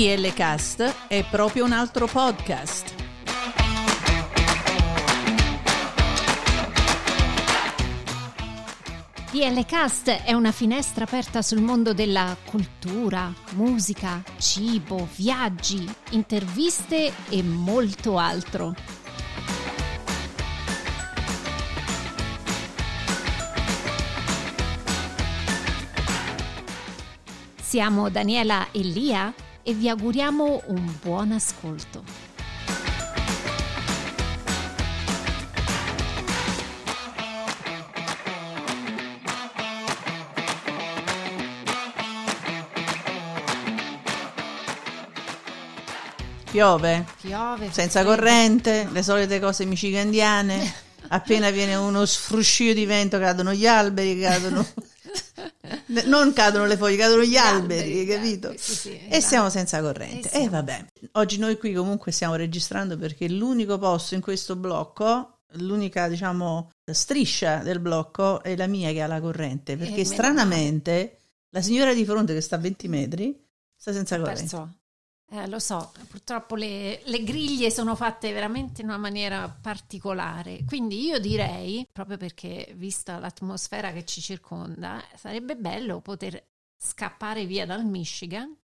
[0.00, 2.94] DL Cast è proprio un altro podcast.
[9.30, 17.42] DL Cast è una finestra aperta sul mondo della cultura, musica, cibo, viaggi, interviste e
[17.42, 18.74] molto altro.
[27.60, 29.34] Siamo Daniela e Lia
[29.70, 32.02] e vi auguriamo un buon ascolto.
[46.50, 47.70] Piove, Piove.
[47.70, 50.88] senza corrente, le solite cose michigandiane.
[51.12, 54.66] Appena viene uno sfruscio di vento cadono gli alberi, cadono...
[56.06, 58.52] non cadono le foglie, cadono gli, alberi, capito?
[58.80, 59.20] Sì, e esatto.
[59.20, 60.28] siamo senza corrente.
[60.30, 64.56] E E siamo- vabbè, oggi noi qui comunque stiamo registrando perché l'unico posto in questo
[64.56, 70.04] blocco, l'unica diciamo striscia del blocco è la mia che ha la corrente, perché meno
[70.04, 71.18] stranamente
[71.50, 73.44] la signora di fronte che sta a 20 metri
[73.76, 74.40] sta senza corrente.
[74.40, 74.74] perso.
[75.32, 80.64] Eh, lo so, purtroppo le, le griglie sono fatte veramente in una maniera particolare.
[80.66, 86.42] Quindi io direi, proprio perché vista l'atmosfera che ci circonda, sarebbe bello poter
[86.76, 88.56] scappare via dal Michigan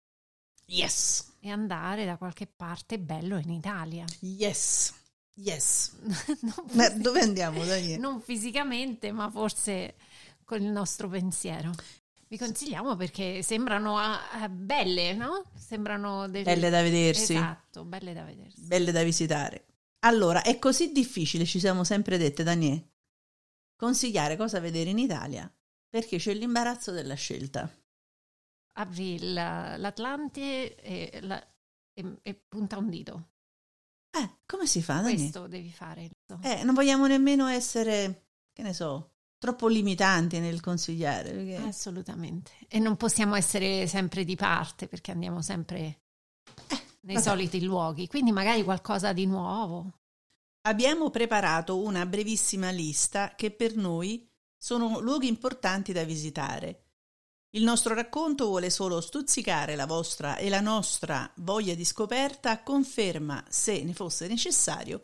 [0.68, 4.06] Yes, e andare da qualche parte bello in Italia.
[4.22, 4.94] yes,
[5.36, 5.96] yes.
[6.74, 7.98] Ma dove andiamo, Daniele?
[8.02, 9.96] non fisicamente, ma forse
[10.44, 11.72] con il nostro pensiero.
[12.28, 15.46] Vi consigliamo perché sembrano ah, belle, no?
[15.56, 16.44] Sembrano delle...
[16.44, 17.36] Belle da vedersi.
[17.36, 18.62] Esatto, belle da vedersi.
[18.62, 19.66] belle da visitare.
[20.00, 22.94] Allora, è così difficile, ci siamo sempre dette, Daniele,
[23.76, 25.52] consigliare cosa vedere in Italia,
[25.90, 27.72] perché c'è l'imbarazzo della scelta.
[28.78, 31.46] Apri il- l'Atlante e, la-
[31.94, 33.30] e- e punta un dito.
[34.12, 35.16] Eh, come si fa, Daniele?
[35.18, 36.10] Questo devi fare.
[36.42, 41.56] Eh, non vogliamo nemmeno essere, che ne so, troppo limitanti nel consigliare, perché...
[41.58, 42.52] Assolutamente.
[42.68, 46.02] E non possiamo essere sempre di parte perché andiamo sempre
[47.02, 47.22] nei vabbè.
[47.22, 48.08] soliti luoghi.
[48.08, 50.00] Quindi magari qualcosa di nuovo.
[50.68, 54.28] Abbiamo preparato una brevissima lista che per noi
[54.58, 56.85] sono luoghi importanti da visitare.
[57.56, 63.46] Il nostro racconto vuole solo stuzzicare la vostra e la nostra voglia di scoperta, conferma,
[63.48, 65.02] se ne fosse necessario,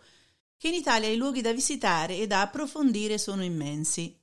[0.57, 4.19] che in Italia i luoghi da visitare e da approfondire sono immensi.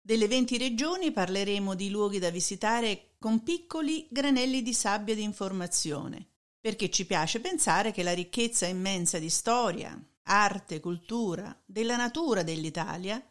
[0.00, 6.26] Delle 20 regioni parleremo di luoghi da visitare con piccoli granelli di sabbia di informazione,
[6.58, 13.22] perché ci piace pensare che la ricchezza immensa di storia, arte, cultura, della natura dell'Italia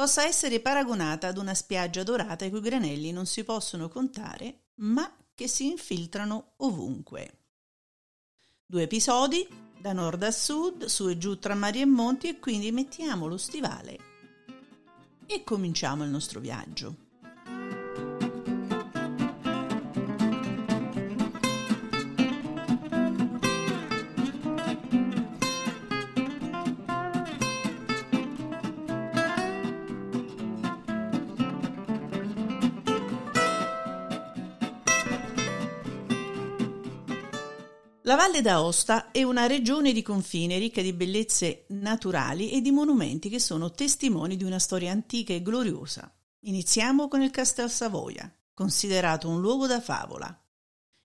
[0.00, 5.14] possa essere paragonata ad una spiaggia dorata i cui granelli non si possono contare, ma
[5.34, 7.40] che si infiltrano ovunque.
[8.64, 9.46] Due episodi,
[9.78, 13.36] da nord a sud, su e giù tra mari e monti, e quindi mettiamo lo
[13.36, 13.98] stivale
[15.26, 17.09] e cominciamo il nostro viaggio.
[38.10, 43.28] La Valle d'Aosta è una regione di confine ricca di bellezze naturali e di monumenti
[43.28, 46.12] che sono testimoni di una storia antica e gloriosa.
[46.40, 50.44] Iniziamo con il Castel Savoia, considerato un luogo da favola.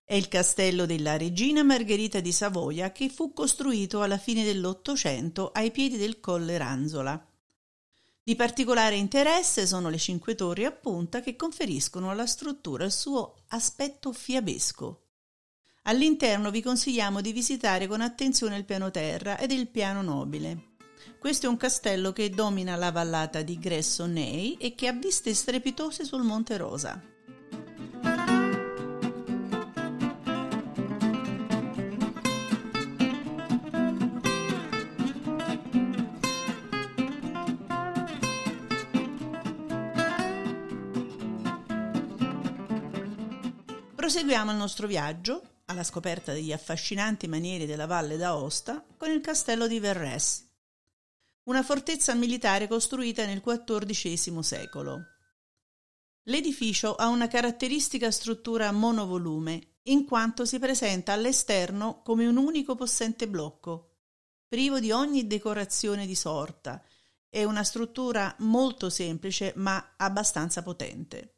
[0.02, 5.70] È il castello della regina Margherita di Savoia che fu costruito alla fine dell'Ottocento ai
[5.70, 7.24] piedi del Colle Ranzola.
[8.20, 13.44] Di particolare interesse sono le cinque torri a punta che conferiscono alla struttura il suo
[13.50, 15.02] aspetto fiabesco.
[15.88, 20.74] All'interno vi consigliamo di visitare con attenzione il piano terra ed il piano nobile.
[21.16, 26.04] Questo è un castello che domina la vallata di Gressonei e che ha viste strepitose
[26.04, 27.00] sul Monte Rosa.
[43.94, 49.66] Proseguiamo il nostro viaggio alla scoperta degli affascinanti manieri della Valle d'Aosta con il castello
[49.66, 50.46] di Verres,
[51.44, 55.04] una fortezza militare costruita nel XIV secolo.
[56.24, 63.28] L'edificio ha una caratteristica struttura monovolume, in quanto si presenta all'esterno come un unico possente
[63.28, 63.98] blocco,
[64.48, 66.82] privo di ogni decorazione di sorta.
[67.28, 71.34] È una struttura molto semplice ma abbastanza potente.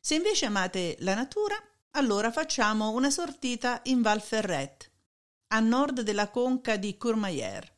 [0.00, 1.54] Se invece amate la natura,
[1.94, 4.90] Allora facciamo una sortita in Val Ferret,
[5.48, 7.70] a nord della conca di Courmayeur.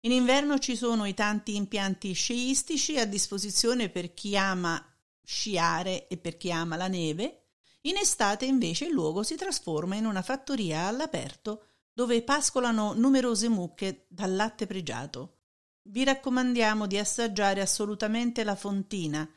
[0.00, 4.84] In inverno ci sono i tanti impianti sciistici a disposizione per chi ama
[5.22, 7.50] sciare e per chi ama la neve.
[7.82, 14.06] In estate invece il luogo si trasforma in una fattoria all'aperto dove pascolano numerose mucche
[14.08, 15.42] dal latte pregiato.
[15.82, 19.28] Vi raccomandiamo di assaggiare assolutamente la fontina,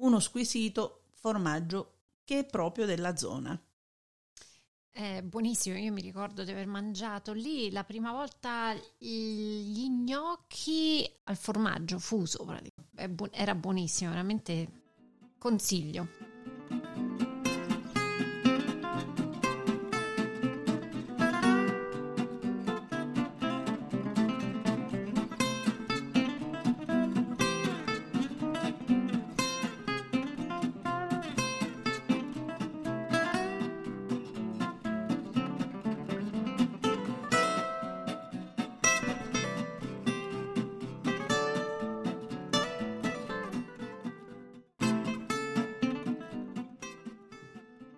[0.00, 3.60] uno squisito formaggio che è proprio della zona.
[4.90, 11.36] È buonissimo, io mi ricordo di aver mangiato lì la prima volta gli gnocchi al
[11.36, 12.46] formaggio fuso,
[13.30, 14.82] era buonissimo, veramente
[15.38, 16.08] consiglio.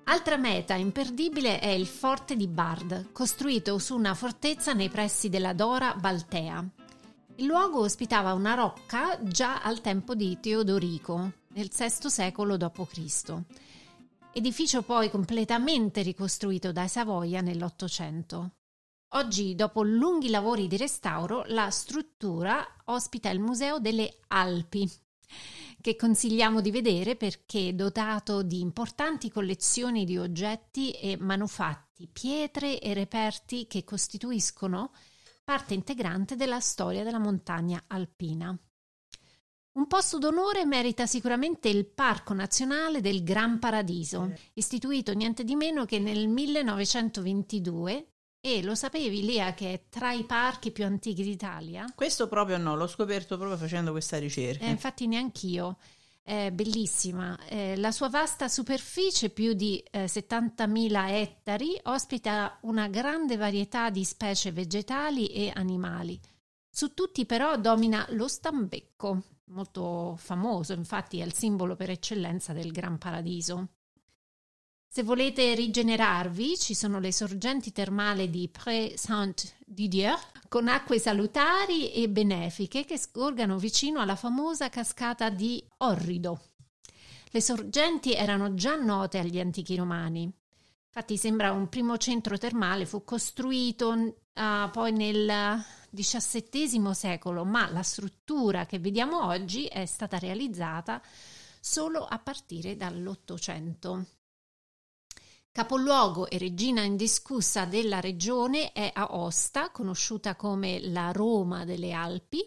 [0.07, 5.55] Altra meta imperdibile è il forte di Bard, costruito su una fortezza nei pressi della
[5.55, 6.63] Dora Baltea.
[7.37, 13.35] Il luogo ospitava una rocca già al tempo di Teodorico, nel VI secolo d.C.,
[14.33, 18.51] edificio poi completamente ricostruito dai Savoia nell'Ottocento.
[19.15, 24.87] Oggi, dopo lunghi lavori di restauro, la struttura ospita il Museo delle Alpi,
[25.81, 32.81] che consigliamo di vedere perché è dotato di importanti collezioni di oggetti e manufatti, pietre
[32.81, 34.93] e reperti che costituiscono
[35.45, 38.59] parte integrante della storia della montagna alpina.
[39.73, 45.85] Un posto d'onore merita sicuramente il Parco Nazionale del Gran Paradiso, istituito niente di meno
[45.85, 48.14] che nel 1922
[48.47, 51.87] e lo sapevi, Lia, che è tra i parchi più antichi d'Italia?
[51.95, 54.67] Questo proprio no, l'ho scoperto proprio facendo questa ricerca.
[54.67, 55.79] Eh, infatti neanch'io.
[56.23, 57.39] È bellissima.
[57.49, 64.05] Eh, la sua vasta superficie, più di eh, 70.000 ettari, ospita una grande varietà di
[64.05, 66.21] specie vegetali e animali.
[66.69, 72.73] Su tutti però domina lo stambecco, molto famoso, infatti è il simbolo per eccellenza del
[72.73, 73.69] Gran Paradiso.
[74.95, 80.17] Se volete rigenerarvi, ci sono le sorgenti termali di Pré Saint-Didier
[80.49, 86.43] con acque salutari e benefiche che scorgano vicino alla famosa cascata di Orrido.
[87.31, 90.33] Le sorgenti erano già note agli antichi romani.
[90.87, 97.83] Infatti sembra un primo centro termale, fu costruito uh, poi nel XVII secolo, ma la
[97.83, 101.03] struttura che vediamo oggi è stata realizzata
[101.59, 104.07] solo a partire dall'Ottocento.
[105.55, 112.45] Capoluogo e regina indiscussa della regione è Aosta, conosciuta come la Roma delle Alpi.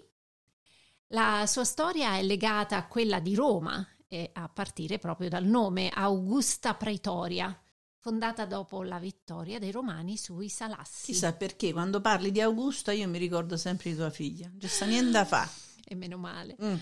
[1.12, 3.88] La sua storia è legata a quella di Roma,
[4.34, 7.58] a partire proprio dal nome Augusta Praetoria,
[7.98, 11.14] fondata dopo la vittoria dei Romani sui Salassi.
[11.14, 14.86] Chissà perché quando parli di Augusta io mi ricordo sempre di tua figlia, non c'è
[14.86, 15.50] niente da fa.
[15.90, 16.58] E meno male.
[16.62, 16.76] Mm.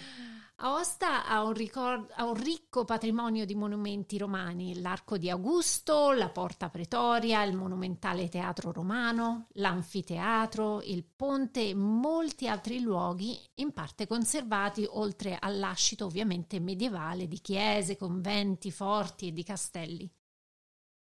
[0.57, 6.29] Aosta ha un, ricord- ha un, ricco patrimonio di monumenti romani, l'arco di Augusto, la
[6.29, 14.07] porta pretoria, il monumentale teatro romano, l'anfiteatro, il ponte e molti altri luoghi in parte
[14.07, 20.09] conservati oltre all'ascito ovviamente medievale di chiese, conventi, forti e di castelli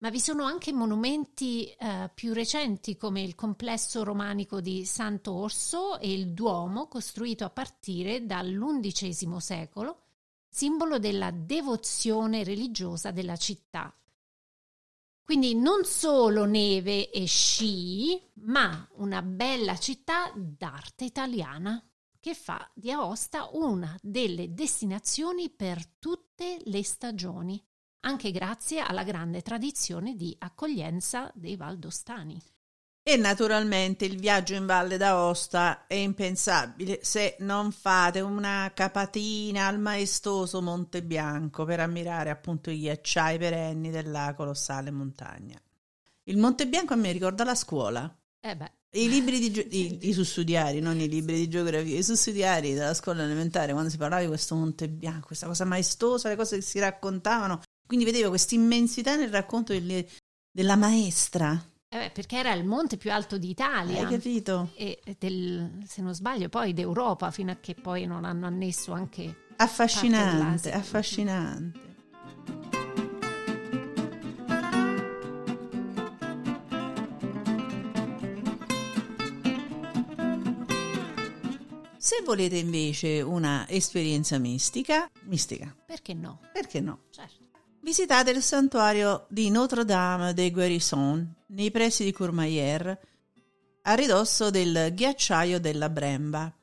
[0.02, 6.12] ma vi sono anche monumenti eh, più recenti come il complesso romanico di Sant'Orso e
[6.12, 10.00] il Duomo costruito a partire dall'undicesimo secolo,
[10.48, 13.96] simbolo della devozione religiosa della città.
[15.22, 21.80] Quindi non solo neve e sci, ma una bella città d'arte italiana
[22.18, 27.64] che fa di Aosta una delle destinazioni per tutte le stagioni
[28.04, 32.40] anche grazie alla grande tradizione di accoglienza dei valdostani.
[33.04, 39.80] E naturalmente il viaggio in Valle d'Aosta è impensabile se non fate una capatina al
[39.80, 45.60] maestoso Monte Bianco per ammirare appunto i ghiacciai perenni della colossale montagna.
[46.24, 48.16] Il Monte Bianco a me ricorda la scuola.
[48.38, 48.72] Eh beh.
[48.94, 52.94] I libri di ge- i, i, sussidiari, non i libri di geografia, i sussidiari della
[52.94, 56.62] scuola elementare, quando si parlava di questo Monte Bianco, questa cosa maestosa, le cose che
[56.62, 60.08] si raccontavano, quindi vedevo questa immensità nel racconto delle,
[60.50, 61.62] della maestra.
[61.90, 64.00] Eh beh, perché era il monte più alto d'Italia.
[64.00, 64.70] Hai capito?
[64.76, 69.48] E del, se non sbaglio, poi d'Europa, fino a che poi non hanno annesso anche.
[69.56, 71.80] Affascinante, affascinante.
[81.98, 85.76] Se volete invece una esperienza mistica, mistica.
[85.84, 86.40] Perché no?
[86.54, 87.00] Perché no?
[87.10, 87.41] Certo.
[87.84, 92.96] Visitate il santuario di Notre-Dame de Guérison nei pressi di Courmayeur,
[93.82, 96.56] a ridosso del ghiacciaio della Bremba.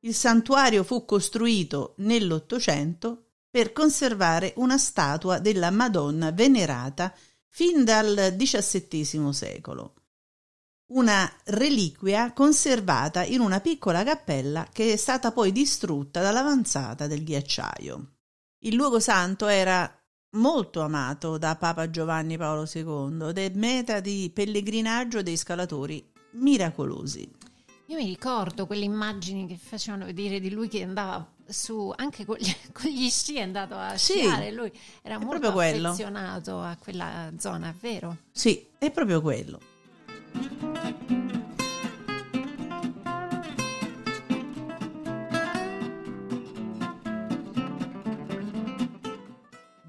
[0.00, 7.14] Il santuario fu costruito nell'Ottocento per conservare una statua della Madonna venerata
[7.46, 9.94] fin dal XVII secolo.
[10.86, 18.14] Una reliquia conservata in una piccola cappella che è stata poi distrutta dall'avanzata del ghiacciaio.
[18.62, 19.94] Il luogo santo era
[20.32, 27.28] molto amato da Papa Giovanni Paolo II ed è meta di pellegrinaggio dei scalatori miracolosi.
[27.86, 32.36] Io mi ricordo quelle immagini che facevano vedere di lui che andava su anche con
[32.38, 34.52] gli, con gli sci è andato a Sì, sciare.
[34.52, 34.70] Lui
[35.02, 35.88] era molto proprio quello.
[35.88, 38.16] affezionato a quella zona, vero?
[38.30, 39.58] Sì, è proprio quello.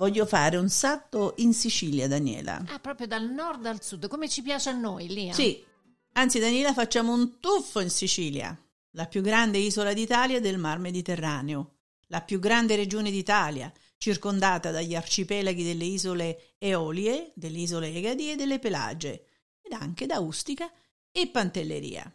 [0.01, 2.63] Voglio fare un salto in Sicilia, Daniela.
[2.69, 5.31] Ah, proprio dal nord al sud, come ci piace a noi eh?
[5.31, 5.63] Sì,
[6.13, 8.59] anzi Daniela facciamo un tuffo in Sicilia,
[8.93, 11.75] la più grande isola d'Italia del Mar Mediterraneo,
[12.07, 18.35] la più grande regione d'Italia, circondata dagli arcipelaghi delle isole Eolie, delle isole Egadi e
[18.35, 19.23] delle Pelagie,
[19.61, 20.67] ed anche da Ustica
[21.11, 22.11] e Pantelleria.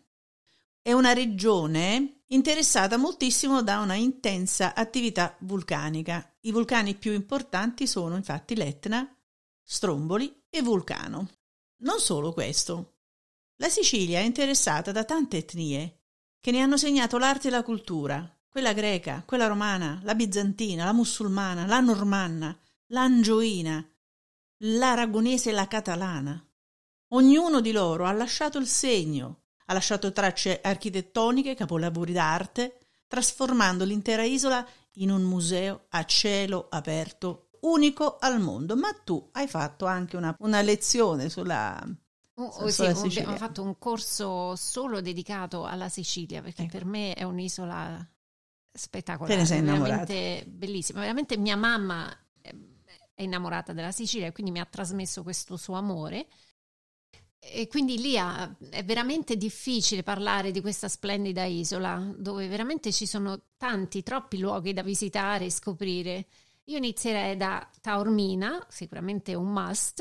[0.82, 6.36] È una regione interessata moltissimo da una intensa attività vulcanica.
[6.40, 9.08] I vulcani più importanti sono infatti l'Etna,
[9.62, 11.28] Stromboli e Vulcano.
[11.78, 12.94] Non solo questo.
[13.56, 16.00] La Sicilia è interessata da tante etnie
[16.40, 20.92] che ne hanno segnato l'arte e la cultura, quella greca, quella romana, la bizantina, la
[20.92, 22.56] musulmana, la normanna,
[22.88, 23.86] l'angioina,
[24.58, 26.40] l'aragonese e la catalana.
[27.08, 34.24] Ognuno di loro ha lasciato il segno, ha lasciato tracce architettoniche, capolavori d'arte, trasformando l'intera
[34.24, 38.76] isola in un museo a cielo aperto unico al mondo.
[38.76, 41.84] Ma tu hai fatto anche una, una lezione sulla,
[42.38, 46.72] Oh, oh, sì, abbiamo fatto un corso solo dedicato alla Sicilia perché Ecco.
[46.72, 48.06] per me è un'isola
[48.70, 51.00] spettacolare, veramente bellissima.
[51.00, 52.14] Veramente mia mamma
[53.16, 56.26] è innamorata della Sicilia e quindi mi ha trasmesso questo suo amore.
[57.52, 63.06] E quindi lì ha- è veramente difficile parlare di questa splendida isola dove veramente ci
[63.06, 66.26] sono tanti, troppi luoghi da visitare e scoprire.
[66.64, 70.00] Io inizierei da Taormina, sicuramente un must,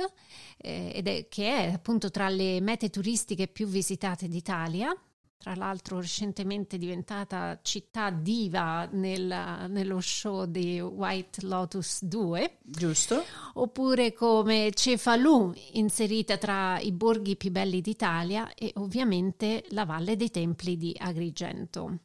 [0.58, 4.92] eh, è, che è appunto tra le mete turistiche più visitate d'Italia.
[5.38, 13.24] Tra l'altro recentemente diventata città diva nel- nello show di White Lotus 2 giusto?
[13.54, 20.32] oppure come Cefalù, inserita tra i borghi più belli d'Italia, e ovviamente la Valle dei
[20.32, 22.00] Templi di Agrigento.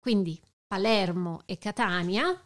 [0.00, 2.40] Quindi Palermo e Catania,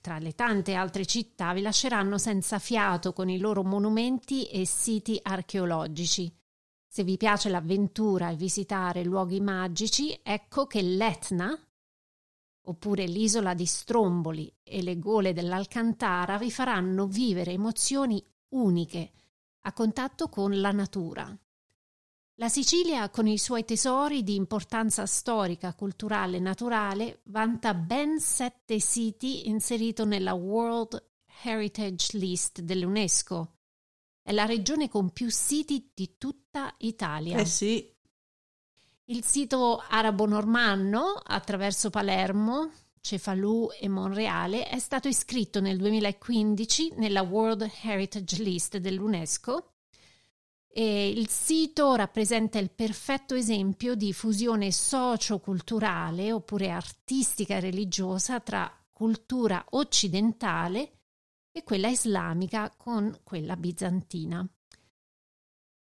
[0.00, 5.18] tra le tante altre città, vi lasceranno senza fiato con i loro monumenti e siti
[5.20, 6.32] archeologici.
[6.92, 11.56] Se vi piace l'avventura e visitare luoghi magici, ecco che l'Etna,
[12.62, 19.12] oppure l'isola di Stromboli e le gole dell'Alcantara vi faranno vivere emozioni uniche
[19.60, 21.32] a contatto con la natura.
[22.34, 28.80] La Sicilia, con i suoi tesori di importanza storica, culturale e naturale, vanta ben sette
[28.80, 31.00] siti inseriti nella World
[31.44, 33.59] Heritage List dell'UNESCO.
[34.30, 37.38] È la regione con più siti di tutta Italia.
[37.38, 37.84] Eh sì,
[39.06, 42.70] Il sito arabo-normanno attraverso Palermo,
[43.00, 49.72] Cefalù e Monreale è stato iscritto nel 2015 nella World Heritage List dell'UNESCO
[50.68, 58.72] e il sito rappresenta il perfetto esempio di fusione socio-culturale oppure artistica e religiosa tra
[58.92, 60.99] cultura occidentale
[61.60, 64.46] e quella islamica con quella bizantina.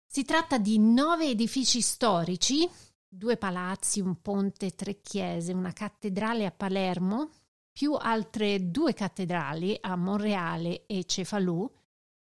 [0.06, 2.68] Si tratta di nove edifici storici
[3.06, 7.30] due palazzi, un ponte, tre chiese, una cattedrale a Palermo,
[7.70, 11.70] più altre due cattedrali a Monreale e Cefalù,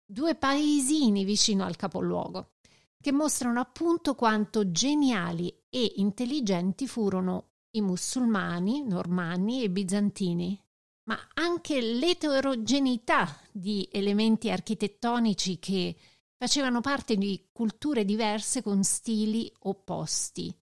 [0.04, 2.54] due paesini vicino al capoluogo,
[3.00, 10.60] che mostrano appunto quanto geniali e intelligenti furono i musulmani, normanni e bizantini,
[11.08, 15.96] ma anche l'eterogeneità di elementi architettonici che
[16.36, 20.54] facevano parte di culture diverse con stili opposti.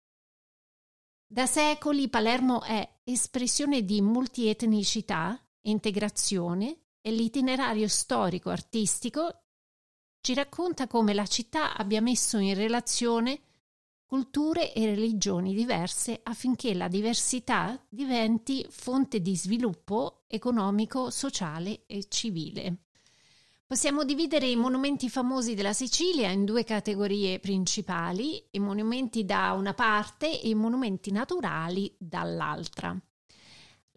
[1.29, 9.43] Da secoli Palermo è espressione di multietnicità, integrazione e l'itinerario storico-artistico
[10.21, 13.41] ci racconta come la città abbia messo in relazione
[14.07, 22.77] culture e religioni diverse affinché la diversità diventi fonte di sviluppo economico, sociale e civile.
[23.67, 29.75] Possiamo dividere i monumenti famosi della Sicilia in due categorie principali, i monumenti da una
[29.75, 32.97] parte e i monumenti naturali dall'altra.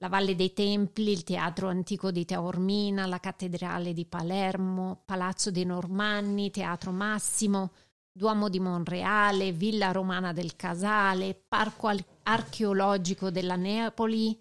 [0.02, 5.66] La Valle dei Templi, il Teatro Antico di Taormina, la Cattedrale di Palermo, Palazzo dei
[5.66, 7.72] Normanni, Teatro Massimo,
[8.12, 11.90] Duomo di Monreale, Villa Romana del Casale, Parco
[12.24, 14.40] Archeologico della Neapoli,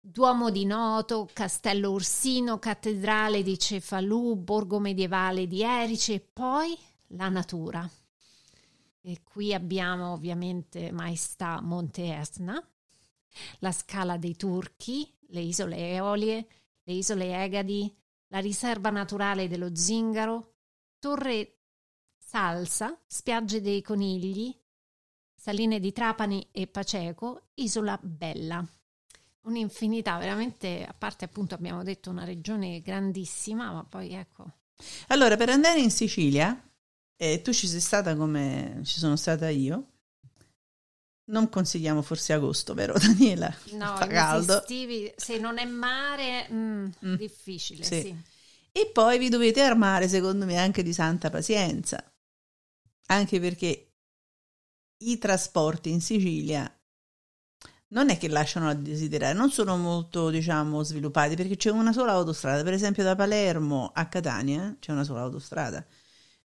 [0.00, 6.76] Duomo di Noto, Castello Ursino, Cattedrale di Cefalù, Borgo Medievale di Erice e poi
[7.08, 7.88] la natura.
[9.00, 12.62] E qui abbiamo ovviamente Maestà Monte Esna,
[13.60, 16.46] la Scala dei Turchi, le isole Eolie,
[16.82, 17.94] le isole Egadi,
[18.28, 20.54] la riserva naturale dello Zingaro,
[20.98, 21.60] Torre
[22.34, 24.52] Salsa, spiagge dei Conigli,
[25.36, 28.66] saline di Trapani e Paceco, Isola Bella
[29.42, 34.46] un'infinità, veramente, a parte appunto abbiamo detto una regione grandissima, ma poi ecco.
[35.08, 36.60] Allora, per andare in Sicilia,
[37.14, 39.90] eh, tu ci sei stata come ci sono stata io.
[41.26, 43.54] Non consigliamo forse agosto, vero Daniela?
[43.74, 44.58] No, fa caldo.
[44.58, 48.00] Estivi, se non è mare, mm, mm, difficile, sì.
[48.00, 48.16] sì.
[48.72, 52.04] E poi vi dovete armare, secondo me, anche di santa pazienza.
[53.06, 53.92] Anche perché
[54.98, 56.70] i trasporti in Sicilia
[57.88, 62.12] non è che lasciano a desiderare, non sono molto, diciamo, sviluppati perché c'è una sola
[62.12, 65.84] autostrada, per esempio da Palermo a Catania c'è una sola autostrada.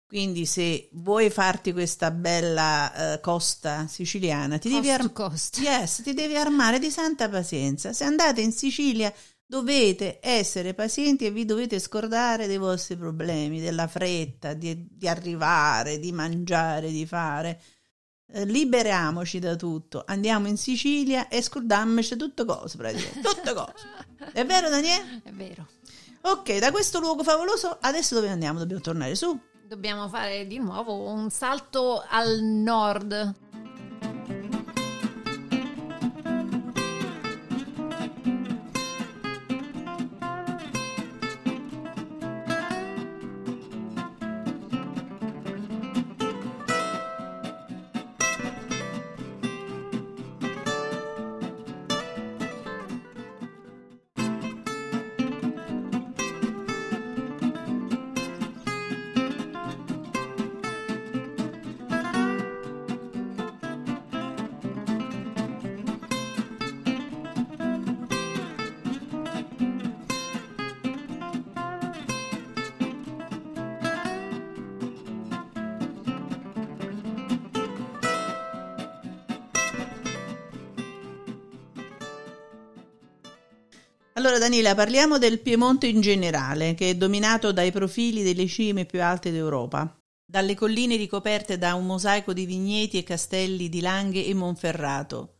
[0.05, 5.11] Quindi se vuoi farti questa bella uh, costa siciliana, ti devi, ar-
[5.61, 7.93] yes, ti devi armare di santa pazienza.
[7.93, 9.13] Se andate in Sicilia
[9.49, 15.97] dovete essere pazienti e vi dovete scordare dei vostri problemi, della fretta, di, di arrivare,
[15.97, 17.59] di mangiare, di fare
[18.31, 24.31] eh, liberiamoci da tutto, andiamo in Sicilia e scordiamoci tutte cose, praticamente, tutte cose.
[24.33, 25.21] È vero Daniele?
[25.23, 25.67] È vero.
[26.21, 28.59] Ok, da questo luogo favoloso adesso dove andiamo?
[28.59, 29.35] Dobbiamo tornare su?
[29.67, 33.48] Dobbiamo fare di nuovo un salto al nord.
[84.19, 89.01] Allora Daniela, parliamo del Piemonte in generale, che è dominato dai profili delle cime più
[89.01, 94.33] alte d'Europa, dalle colline ricoperte da un mosaico di vigneti e castelli di Langhe e
[94.33, 95.35] Monferrato,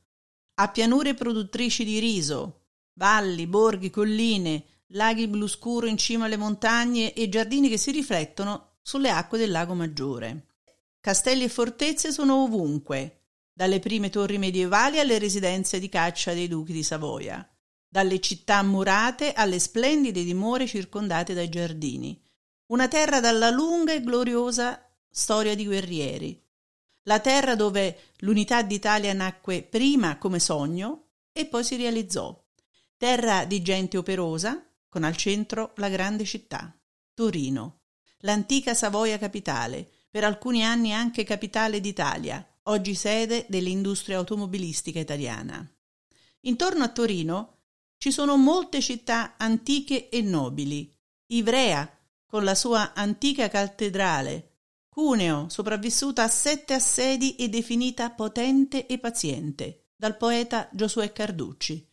[0.62, 4.64] a pianure produttrici di riso, valli, borghi, colline,
[4.94, 9.52] laghi blu scuro in cima alle montagne e giardini che si riflettono sulle acque del
[9.52, 10.54] lago Maggiore.
[11.02, 16.72] Castelli e fortezze sono ovunque, dalle prime torri medievali alle residenze di caccia dei duchi
[16.72, 17.46] di Savoia
[17.90, 22.22] dalle città murate alle splendide dimore circondate dai giardini.
[22.68, 26.40] Una terra dalla lunga e gloriosa storia di guerrieri.
[27.04, 32.40] La terra dove l'unità d'Italia nacque prima come sogno e poi si realizzò.
[32.96, 36.78] Terra di gente operosa, con al centro la grande città,
[37.14, 37.80] Torino,
[38.20, 45.68] l'antica Savoia capitale, per alcuni anni anche capitale d'Italia, oggi sede dell'industria automobilistica italiana.
[46.42, 47.59] Intorno a Torino
[48.00, 50.92] ci sono molte città antiche e nobili.
[51.28, 51.88] Ivrea,
[52.26, 54.46] con la sua antica cattedrale,
[54.88, 61.86] Cuneo, sopravvissuta a sette assedi e definita potente e paziente, dal poeta Giosuè Carducci.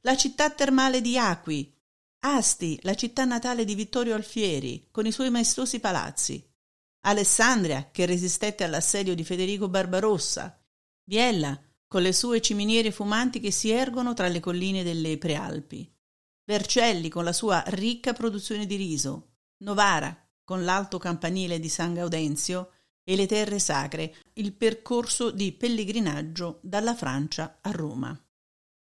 [0.00, 1.72] La città termale di Acqui,
[2.20, 6.42] Asti, la città natale di Vittorio Alfieri, con i suoi maestosi palazzi.
[7.02, 10.58] Alessandria, che resistette all'assedio di Federico Barbarossa.
[11.02, 15.90] Biella, con le sue ciminiere fumanti che si ergono tra le colline delle Prealpi.
[16.44, 22.70] Vercelli con la sua ricca produzione di riso, Novara con l'alto campanile di San Gaudenzio
[23.02, 28.18] e le terre sacre, il percorso di pellegrinaggio dalla Francia a Roma.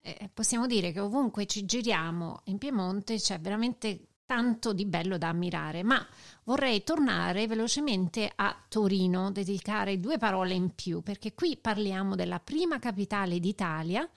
[0.02, 5.30] Eh, possiamo dire che ovunque ci giriamo in Piemonte c'è veramente tanto di bello da
[5.30, 6.06] ammirare, ma
[6.44, 12.78] vorrei tornare velocemente a Torino, dedicare due parole in più, perché qui parliamo della prima
[12.78, 14.08] capitale d'Italia,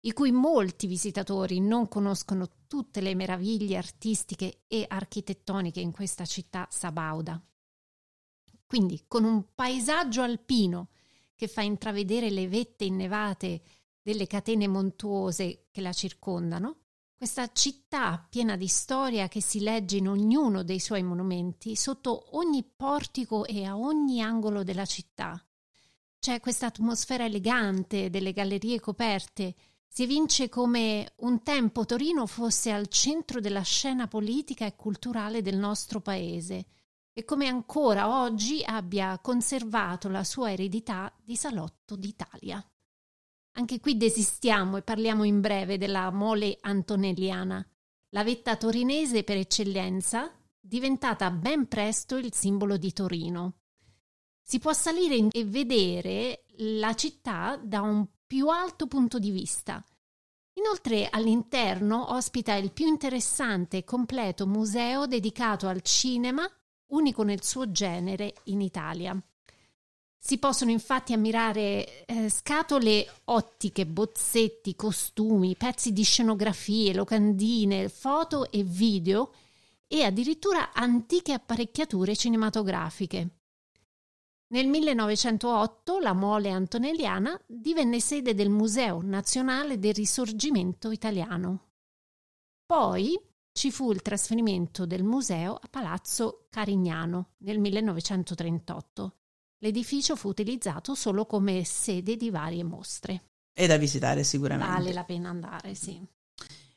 [0.00, 6.68] i cui molti visitatori non conoscono tutte le meraviglie artistiche e architettoniche in questa città
[6.70, 7.42] sabauda.
[8.66, 10.88] Quindi con un paesaggio alpino
[11.34, 13.62] che fa intravedere le vette innevate
[14.02, 16.81] delle catene montuose che la circondano,
[17.22, 22.64] questa città piena di storia che si legge in ognuno dei suoi monumenti, sotto ogni
[22.64, 25.40] portico e a ogni angolo della città.
[26.18, 29.54] C'è questa atmosfera elegante delle gallerie coperte.
[29.86, 35.58] Si evince come un tempo Torino fosse al centro della scena politica e culturale del
[35.58, 36.66] nostro paese
[37.12, 42.66] e come ancora oggi abbia conservato la sua eredità di salotto d'Italia.
[43.54, 47.64] Anche qui desistiamo e parliamo in breve della mole antonelliana,
[48.10, 53.58] la vetta torinese per eccellenza, diventata ben presto il simbolo di Torino.
[54.40, 59.84] Si può salire e vedere la città da un più alto punto di vista.
[60.54, 66.46] Inoltre all'interno ospita il più interessante e completo museo dedicato al cinema,
[66.92, 69.22] unico nel suo genere in Italia.
[70.24, 78.62] Si possono infatti ammirare eh, scatole ottiche, bozzetti, costumi, pezzi di scenografie, locandine, foto e
[78.62, 79.32] video
[79.88, 83.30] e addirittura antiche apparecchiature cinematografiche.
[84.52, 91.70] Nel 1908 la Mole Antonelliana divenne sede del Museo Nazionale del Risorgimento Italiano.
[92.64, 99.16] Poi ci fu il trasferimento del museo a Palazzo Carignano nel 1938
[99.62, 103.26] L'edificio fu utilizzato solo come sede di varie mostre.
[103.52, 104.72] È da visitare sicuramente.
[104.72, 106.04] Vale la pena andare, sì.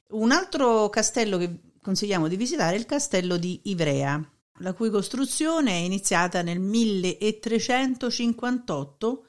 [0.10, 4.24] Un altro castello che consigliamo di visitare è il castello di Ivrea,
[4.60, 9.26] la cui costruzione è iniziata nel 1358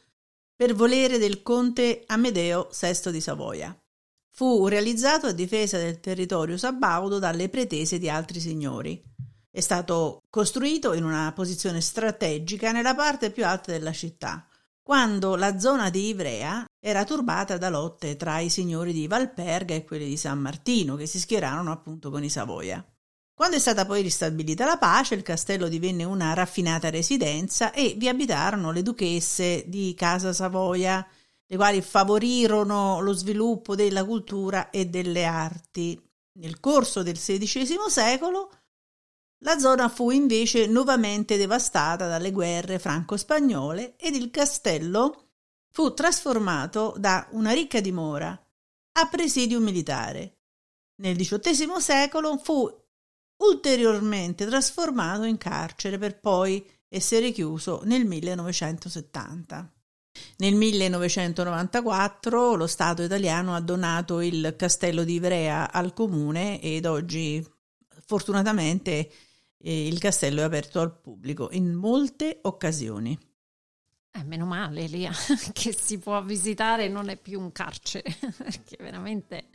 [0.55, 3.75] per volere del conte Amedeo VI di Savoia.
[4.29, 9.03] Fu realizzato a difesa del territorio sabaudo dalle pretese di altri signori.
[9.57, 14.47] È stato costruito in una posizione strategica nella parte più alta della città,
[14.83, 19.87] quando la zona di Ivrea era turbata da lotte tra i signori di Valperga e
[19.87, 22.87] quelli di San Martino, che si schierarono appunto con i Savoia.
[23.33, 28.09] Quando è stata poi ristabilita la pace, il castello divenne una raffinata residenza e vi
[28.09, 31.03] abitarono le duchesse di Casa Savoia,
[31.47, 35.99] le quali favorirono lo sviluppo della cultura e delle arti.
[36.41, 38.51] Nel corso del XVI secolo
[39.41, 45.25] la zona fu invece nuovamente devastata dalle guerre franco-spagnole ed il castello
[45.71, 50.39] fu trasformato da una ricca dimora a presidio militare.
[51.03, 52.67] Nel XVIII secolo fu
[53.39, 59.71] ulteriormente trasformato in carcere per poi essere chiuso nel 1970.
[60.39, 67.47] Nel 1994 lo Stato italiano ha donato il castello di Ivrea al comune ed oggi
[68.07, 69.11] fortunatamente
[69.59, 73.19] e il castello è aperto al pubblico in molte occasioni.
[74.11, 75.13] Eh, meno male, Lia,
[75.53, 79.49] che si può visitare, non è più un carcere, perché veramente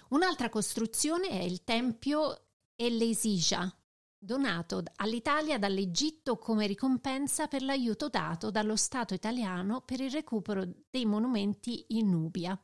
[0.09, 3.75] Un'altra costruzione è il Tempio Elesija,
[4.17, 11.05] donato all'Italia dall'Egitto come ricompensa per l'aiuto dato dallo Stato italiano per il recupero dei
[11.05, 12.59] monumenti in Nubia.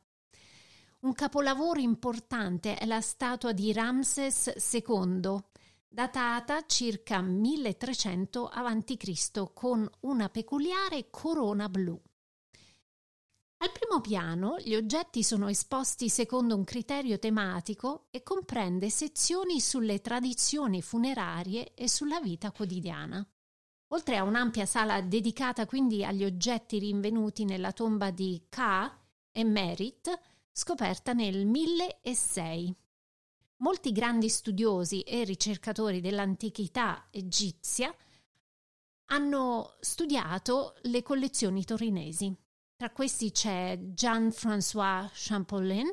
[1.00, 5.36] Un capolavoro importante è la statua di Ramses II,
[5.88, 12.00] datata circa 1300 a.C., con una peculiare corona blu.
[13.62, 20.00] Al primo piano gli oggetti sono esposti secondo un criterio tematico e comprende sezioni sulle
[20.00, 23.24] tradizioni funerarie e sulla vita quotidiana.
[23.92, 28.98] Oltre a un'ampia sala dedicata quindi agli oggetti rinvenuti nella tomba di Ka
[29.30, 30.10] e Merit,
[30.50, 32.76] scoperta nel 1006.
[33.58, 37.94] Molti grandi studiosi e ricercatori dell'antichità egizia
[39.12, 42.41] hanno studiato le collezioni torinesi.
[42.82, 45.88] Tra questi c'è Jean-François Champollion,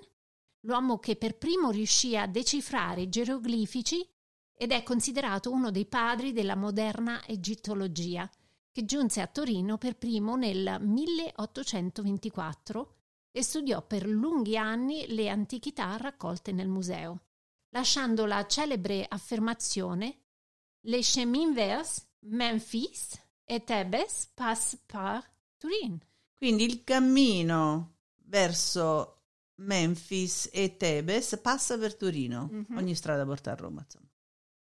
[0.62, 4.04] l'uomo che per primo riuscì a decifrare i geroglifici
[4.56, 8.28] ed è considerato uno dei padri della moderna egittologia,
[8.72, 12.96] che giunse a Torino per primo nel 1824
[13.34, 17.26] e studiò per lunghi anni le antichità raccolte nel museo,
[17.70, 20.22] lasciando la celebre affermazione
[20.88, 23.12] Les chemins vers Memphis
[23.46, 25.24] et Thebes passent par
[25.60, 26.00] Turin.
[26.40, 27.98] Quindi il cammino
[28.28, 29.24] verso
[29.56, 32.50] Memphis e Tebes passa per Torino.
[32.50, 32.78] Mm-hmm.
[32.78, 34.08] Ogni strada porta a Roma, insomma.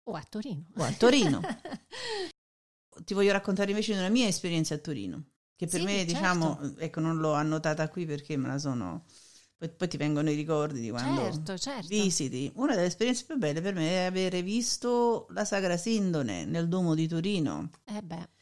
[0.03, 0.65] O a Torino.
[0.75, 1.39] O a Torino.
[3.05, 5.23] ti voglio raccontare invece di una mia esperienza a Torino,
[5.55, 6.13] che per sì, me, certo.
[6.13, 9.05] diciamo, ecco, non l'ho annotata qui perché me la sono...
[9.55, 11.87] Poi, poi ti vengono i ricordi di quando certo, certo.
[11.87, 12.51] visiti.
[12.55, 16.93] Una delle esperienze più belle per me è avere visto la Sagra Sindone nel Duomo
[16.93, 17.69] di Torino.
[17.85, 18.37] Eh beh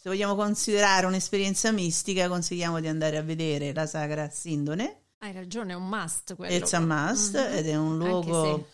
[0.00, 5.08] se vogliamo considerare un'esperienza mistica, consigliamo di andare a vedere la Sagra Sindone.
[5.18, 6.54] Hai ragione, è un must quello.
[6.54, 7.58] It's a must mm-hmm.
[7.58, 8.66] ed è un luogo...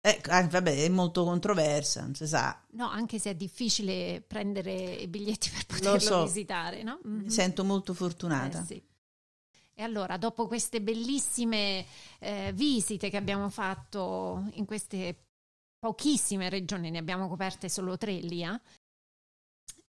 [0.00, 2.64] Eh, vabbè, è molto controversa, non si sa.
[2.74, 6.24] No, anche se è difficile prendere i biglietti per poterlo so.
[6.26, 7.00] visitare, no?
[7.08, 7.22] Mm-hmm.
[7.22, 8.60] Mi sento molto fortunata.
[8.60, 8.82] Eh, sì.
[9.74, 11.84] E allora, dopo queste bellissime
[12.20, 15.24] eh, visite che abbiamo fatto in queste
[15.80, 18.60] pochissime regioni, ne abbiamo coperte solo tre lì, eh?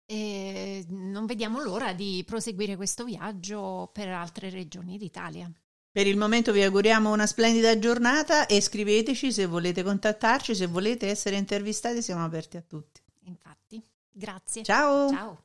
[0.06, 5.50] E non vediamo l'ora di proseguire questo viaggio per altre regioni d'Italia.
[5.90, 11.08] Per il momento vi auguriamo una splendida giornata e scriveteci se volete contattarci, se volete
[11.08, 13.00] essere intervistati, siamo aperti a tutti.
[13.26, 14.64] Infatti, grazie.
[14.64, 15.08] Ciao.
[15.08, 15.44] Ciao.